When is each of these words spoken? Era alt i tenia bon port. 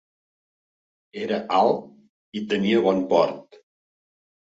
Era 1.27 1.39
alt 1.59 2.41
i 2.41 2.45
tenia 2.55 2.83
bon 2.91 3.07
port. 3.15 3.65